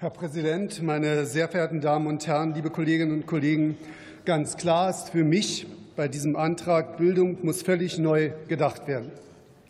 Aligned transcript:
Herr 0.00 0.08
Präsident, 0.08 0.82
meine 0.82 1.26
sehr 1.26 1.46
verehrten 1.46 1.82
Damen 1.82 2.06
und 2.06 2.26
Herren, 2.26 2.54
liebe 2.54 2.70
Kolleginnen 2.70 3.12
und 3.12 3.26
Kollegen! 3.26 3.76
Ganz 4.24 4.56
klar 4.56 4.88
ist 4.88 5.10
für 5.10 5.24
mich 5.24 5.66
bei 5.94 6.08
diesem 6.08 6.36
Antrag, 6.36 6.96
Bildung 6.96 7.36
muss 7.42 7.60
völlig 7.60 7.98
neu 7.98 8.30
gedacht 8.48 8.88
werden. 8.88 9.10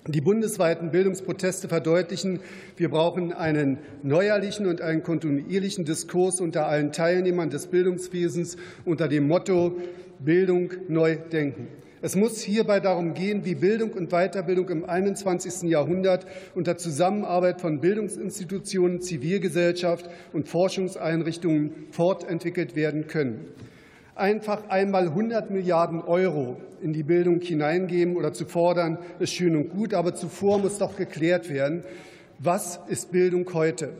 Die 0.06 0.20
bundesweiten 0.20 0.92
Bildungsproteste 0.92 1.66
verdeutlichen, 1.66 2.38
wir 2.76 2.90
brauchen 2.90 3.32
einen 3.32 3.78
neuerlichen 4.04 4.66
und 4.66 4.80
einen 4.80 5.02
kontinuierlichen 5.02 5.84
Diskurs 5.84 6.40
unter 6.40 6.68
allen 6.68 6.92
Teilnehmern 6.92 7.50
des 7.50 7.66
Bildungswesens 7.66 8.56
unter 8.84 9.08
dem 9.08 9.26
Motto 9.26 9.72
Bildung 10.20 10.70
neu 10.86 11.16
denken. 11.16 11.66
Es 12.02 12.16
muss 12.16 12.40
hierbei 12.40 12.80
darum 12.80 13.14
gehen, 13.14 13.44
wie 13.44 13.54
Bildung 13.54 13.92
und 13.92 14.10
Weiterbildung 14.10 14.68
im 14.70 14.84
21. 14.88 15.68
Jahrhundert 15.70 16.26
unter 16.54 16.78
Zusammenarbeit 16.78 17.60
von 17.60 17.80
Bildungsinstitutionen, 17.80 19.00
Zivilgesellschaft 19.00 20.08
und 20.32 20.48
Forschungseinrichtungen 20.48 21.88
fortentwickelt 21.90 22.74
werden 22.74 23.06
können 23.06 23.46
einfach 24.20 24.68
einmal 24.68 25.08
100 25.08 25.50
Milliarden 25.50 26.02
Euro 26.02 26.58
in 26.82 26.92
die 26.92 27.02
Bildung 27.02 27.40
hineingeben 27.40 28.16
oder 28.16 28.32
zu 28.32 28.44
fordern, 28.44 28.98
ist 29.18 29.32
schön 29.32 29.56
und 29.56 29.70
gut. 29.70 29.94
Aber 29.94 30.14
zuvor 30.14 30.58
muss 30.58 30.78
doch 30.78 30.96
geklärt 30.96 31.48
werden, 31.48 31.82
was 32.38 32.80
ist 32.88 33.10
Bildung 33.10 33.46
heute? 33.54 33.90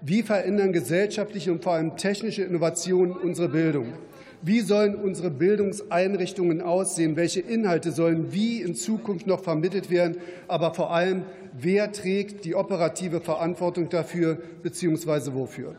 Wie 0.00 0.22
verändern 0.22 0.72
gesellschaftliche 0.72 1.52
und 1.52 1.62
vor 1.62 1.74
allem 1.74 1.96
technische 1.96 2.42
Innovationen 2.42 3.12
unsere 3.12 3.48
Bildung? 3.48 3.92
Wie 4.42 4.60
sollen 4.60 4.94
unsere 4.94 5.30
Bildungseinrichtungen 5.30 6.60
aussehen? 6.60 7.16
Welche 7.16 7.40
Inhalte 7.40 7.90
sollen 7.90 8.32
wie 8.32 8.60
in 8.60 8.74
Zukunft 8.74 9.26
noch 9.26 9.42
vermittelt 9.42 9.90
werden? 9.90 10.18
Aber 10.46 10.74
vor 10.74 10.92
allem, 10.92 11.22
wer 11.58 11.90
trägt 11.92 12.44
die 12.44 12.54
operative 12.54 13.20
Verantwortung 13.20 13.88
dafür 13.88 14.38
bzw. 14.62 15.32
wofür? 15.32 15.74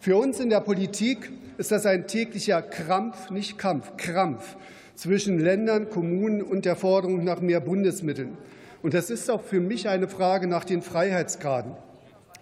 Für 0.00 0.16
uns 0.16 0.40
in 0.40 0.50
der 0.50 0.60
Politik 0.60 1.30
ist 1.58 1.72
das 1.72 1.86
ein 1.86 2.06
täglicher 2.06 2.60
Krampf, 2.60 3.30
nicht 3.30 3.58
Kampf, 3.58 3.96
Krampf 3.96 4.56
zwischen 4.94 5.38
Ländern, 5.38 5.90
Kommunen 5.90 6.42
und 6.42 6.64
der 6.64 6.76
Forderung 6.76 7.22
nach 7.22 7.40
mehr 7.40 7.60
Bundesmitteln. 7.60 8.36
Und 8.82 8.94
das 8.94 9.10
ist 9.10 9.30
auch 9.30 9.42
für 9.42 9.60
mich 9.60 9.88
eine 9.88 10.08
Frage 10.08 10.46
nach 10.46 10.64
den 10.64 10.82
Freiheitsgraden. 10.82 11.72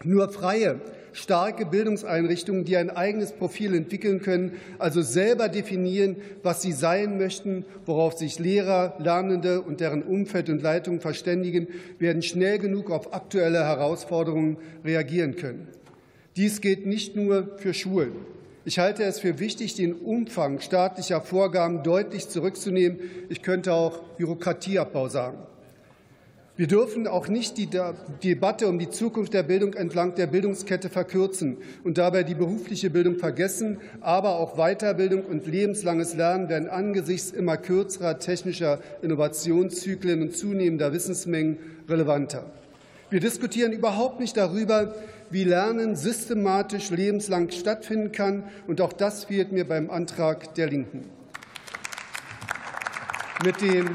Nur 0.04 0.28
freie, 0.28 0.80
starke 1.12 1.64
Bildungseinrichtungen, 1.64 2.64
die 2.64 2.76
ein 2.76 2.90
eigenes 2.90 3.32
Profil 3.32 3.74
entwickeln 3.74 4.20
können, 4.20 4.52
also 4.78 5.00
selber 5.00 5.48
definieren, 5.48 6.16
was 6.42 6.60
sie 6.62 6.72
sein 6.72 7.16
möchten, 7.16 7.64
worauf 7.86 8.18
sich 8.18 8.38
Lehrer, 8.38 8.96
Lernende 8.98 9.62
und 9.62 9.80
deren 9.80 10.02
Umfeld 10.02 10.50
und 10.50 10.62
Leitung 10.62 11.00
verständigen, 11.00 11.68
werden 11.98 12.22
schnell 12.22 12.58
genug 12.58 12.90
auf 12.90 13.14
aktuelle 13.14 13.64
Herausforderungen 13.64 14.58
reagieren 14.84 15.36
können. 15.36 15.68
Dies 16.36 16.60
gilt 16.60 16.84
nicht 16.84 17.16
nur 17.16 17.56
für 17.58 17.74
Schulen. 17.74 18.12
Ich 18.66 18.78
halte 18.78 19.04
es 19.04 19.20
für 19.20 19.38
wichtig, 19.38 19.74
den 19.74 19.92
Umfang 19.92 20.60
staatlicher 20.60 21.20
Vorgaben 21.20 21.82
deutlich 21.82 22.28
zurückzunehmen. 22.28 22.98
Ich 23.28 23.42
könnte 23.42 23.72
auch 23.72 24.00
Bürokratieabbau 24.16 25.08
sagen. 25.08 25.38
Wir 26.56 26.68
dürfen 26.68 27.08
auch 27.08 27.26
nicht 27.26 27.58
die 27.58 27.68
Debatte 28.22 28.68
um 28.68 28.78
die 28.78 28.88
Zukunft 28.88 29.34
der 29.34 29.42
Bildung 29.42 29.74
entlang 29.74 30.14
der 30.14 30.28
Bildungskette 30.28 30.88
verkürzen 30.88 31.56
und 31.82 31.98
dabei 31.98 32.22
die 32.22 32.36
berufliche 32.36 32.90
Bildung 32.90 33.16
vergessen. 33.16 33.78
Aber 34.00 34.36
auch 34.36 34.54
Weiterbildung 34.54 35.24
und 35.24 35.48
lebenslanges 35.48 36.14
Lernen 36.14 36.48
werden 36.48 36.68
angesichts 36.68 37.32
immer 37.32 37.56
kürzerer 37.56 38.20
technischer 38.20 38.78
Innovationszyklen 39.02 40.22
und 40.22 40.36
zunehmender 40.36 40.92
Wissensmengen 40.92 41.58
relevanter. 41.88 42.44
Wir 43.10 43.18
diskutieren 43.18 43.72
überhaupt 43.72 44.20
nicht 44.20 44.36
darüber, 44.36 44.94
wie 45.30 45.42
Lernen 45.42 45.96
systematisch 45.96 46.90
lebenslang 46.90 47.50
stattfinden 47.50 48.12
kann. 48.12 48.44
Und 48.68 48.80
auch 48.80 48.92
das 48.92 49.24
fehlt 49.24 49.50
mir 49.50 49.66
beim 49.66 49.90
Antrag 49.90 50.54
der 50.54 50.68
Linken. 50.68 51.02
Mit 53.44 53.60
dem 53.60 53.90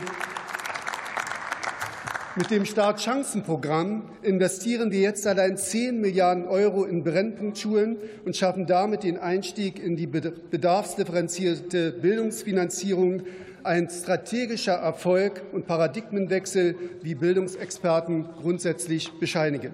mit 2.36 2.52
dem 2.52 2.66
Startchancenprogramm 2.66 4.04
investieren 4.22 4.92
wir 4.92 5.00
jetzt 5.00 5.26
allein 5.26 5.58
10 5.58 6.00
Milliarden 6.00 6.46
Euro 6.46 6.86
in 6.86 7.04
Brennpunktschulen 7.04 7.98
und 8.24 8.36
schaffen 8.36 8.68
damit 8.68 9.04
den 9.04 9.18
Einstieg 9.18 9.84
in 9.84 9.96
die 9.96 10.08
bedarfsdifferenzierte 10.08 11.92
Bildungsfinanzierung. 11.92 13.24
Ein 13.64 13.90
strategischer 13.90 14.74
Erfolg 14.74 15.42
und 15.52 15.68
Paradigmenwechsel, 15.68 16.76
wie 17.02 17.16
Bildungsexperten 17.16 18.30
grundsätzlich 18.40 19.12
bescheinigen. 19.20 19.74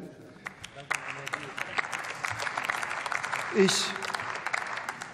Ich, 3.58 3.86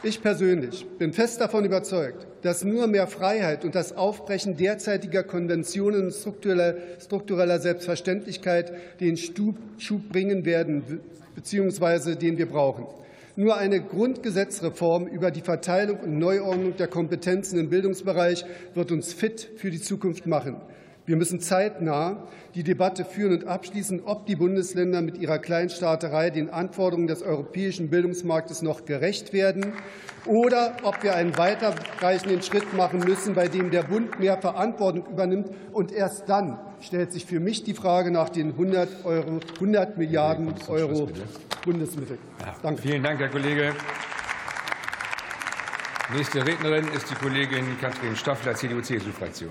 ich 0.04 0.22
persönlich 0.22 0.86
bin 0.98 1.14
fest 1.14 1.42
davon 1.42 1.66
überzeugt, 1.66 2.28
dass 2.42 2.64
nur 2.64 2.88
mehr 2.88 3.08
Freiheit 3.08 3.64
und 3.64 3.76
das 3.76 3.96
Aufbrechen 3.96 4.58
derzeitiger 4.58 5.24
Konventionen 5.24 6.06
und 6.06 6.14
struktureller 6.14 7.60
Selbstverständlichkeit 7.60 8.74
den 9.00 9.18
Schub 9.18 9.56
bringen 10.10 10.46
werden, 10.46 11.02
beziehungsweise 11.36 12.16
den 12.16 12.38
wir 12.38 12.48
brauchen. 12.48 12.88
Nur 13.36 13.58
eine 13.58 13.82
Grundgesetzreform 13.82 15.08
über 15.08 15.32
die 15.32 15.42
Verteilung 15.42 16.00
und 16.00 16.18
Neuordnung 16.20 16.76
der 16.76 16.88
Kompetenzen 16.88 17.60
im 17.60 17.70
Bildungsbereich 17.70 18.44
wird 18.74 18.92
uns 18.92 19.14
fit 19.14 19.50
für 19.56 19.72
die 19.72 19.82
Zukunft 19.82 20.26
machen. 20.28 20.58
Wir 21.12 21.18
müssen 21.18 21.42
zeitnah 21.42 22.26
die 22.56 22.64
Debatte 22.64 23.04
führen 23.04 23.34
und 23.34 23.46
abschließen, 23.46 24.04
ob 24.06 24.28
die 24.28 24.38
Bundesländer 24.38 25.02
mit 25.02 25.18
ihrer 25.18 25.40
Kleinstaaterei 25.40 26.30
den 26.30 26.50
Anforderungen 26.50 27.08
des 27.08 27.22
europäischen 27.22 27.90
Bildungsmarktes 27.90 28.62
noch 28.62 28.86
gerecht 28.86 29.34
werden 29.34 29.74
oder 30.26 30.78
ob 30.84 31.04
wir 31.04 31.14
einen 31.14 31.38
weiterreichenden 31.38 32.42
Schritt 32.42 32.74
machen 32.78 33.00
müssen, 33.00 33.34
bei 33.34 33.50
dem 33.50 33.72
der 33.72 33.84
Bund 33.84 34.22
mehr 34.22 34.38
Verantwortung 34.38 35.06
übernimmt. 35.06 35.50
Und 35.74 35.92
erst 35.92 36.30
dann 36.30 36.58
stellt 36.80 37.12
sich 37.12 37.26
für 37.26 37.42
mich 37.42 37.66
die 37.66 37.74
Frage 37.74 38.10
nach 38.10 38.30
den 38.30 38.52
100, 38.52 39.04
Euro, 39.04 39.42
100 39.56 39.98
Milliarden 39.98 40.54
Euro 40.70 41.10
Bundesmittel. 41.66 42.20
Danke. 42.64 42.84
Vielen 42.84 43.04
Dank, 43.04 43.20
Herr 43.20 43.28
Kollege. 43.28 43.74
Nächste 46.16 46.48
Rednerin 46.48 46.88
ist 46.96 47.12
die 47.12 47.16
Kollegin 47.16 47.66
Katrin 47.82 48.16
Staffler, 48.16 48.56
CDU-CSU-Fraktion. 48.56 49.50